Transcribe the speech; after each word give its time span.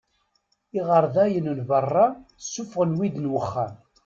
Iɣerdayen 0.79 1.47
n 1.57 1.59
berra 1.69 2.05
ssuffɣen 2.43 2.97
wid 2.97 3.15
n 3.19 3.31
uxxam. 3.39 3.73